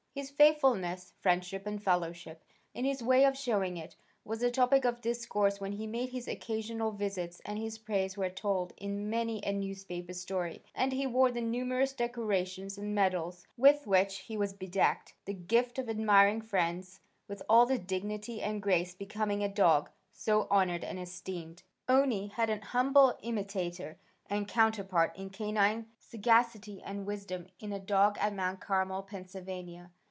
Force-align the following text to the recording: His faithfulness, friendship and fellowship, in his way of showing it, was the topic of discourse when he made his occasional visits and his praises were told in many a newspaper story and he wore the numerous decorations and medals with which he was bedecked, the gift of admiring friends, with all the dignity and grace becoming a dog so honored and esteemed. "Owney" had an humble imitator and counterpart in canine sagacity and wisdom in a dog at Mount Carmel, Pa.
His 0.13 0.29
faithfulness, 0.29 1.13
friendship 1.21 1.65
and 1.65 1.81
fellowship, 1.81 2.43
in 2.73 2.83
his 2.83 3.01
way 3.01 3.23
of 3.23 3.37
showing 3.37 3.77
it, 3.77 3.95
was 4.25 4.41
the 4.41 4.51
topic 4.51 4.83
of 4.83 4.99
discourse 4.99 5.61
when 5.61 5.71
he 5.71 5.87
made 5.87 6.09
his 6.09 6.27
occasional 6.27 6.91
visits 6.91 7.39
and 7.45 7.57
his 7.57 7.77
praises 7.77 8.17
were 8.17 8.29
told 8.29 8.73
in 8.75 9.09
many 9.09 9.41
a 9.45 9.53
newspaper 9.53 10.11
story 10.11 10.63
and 10.75 10.91
he 10.91 11.07
wore 11.07 11.31
the 11.31 11.39
numerous 11.39 11.93
decorations 11.93 12.77
and 12.77 12.93
medals 12.93 13.47
with 13.55 13.87
which 13.87 14.17
he 14.17 14.35
was 14.35 14.51
bedecked, 14.51 15.13
the 15.23 15.33
gift 15.33 15.79
of 15.79 15.87
admiring 15.87 16.41
friends, 16.41 16.99
with 17.29 17.41
all 17.47 17.65
the 17.65 17.79
dignity 17.79 18.41
and 18.41 18.61
grace 18.61 18.93
becoming 18.93 19.41
a 19.41 19.47
dog 19.47 19.89
so 20.11 20.45
honored 20.51 20.83
and 20.83 20.99
esteemed. 20.99 21.63
"Owney" 21.87 22.27
had 22.31 22.49
an 22.49 22.59
humble 22.61 23.17
imitator 23.23 23.97
and 24.29 24.45
counterpart 24.49 25.15
in 25.17 25.29
canine 25.29 25.85
sagacity 25.99 26.81
and 26.83 27.05
wisdom 27.05 27.47
in 27.61 27.71
a 27.71 27.79
dog 27.79 28.17
at 28.19 28.33
Mount 28.35 28.59
Carmel, 28.59 29.03
Pa. 29.03 29.23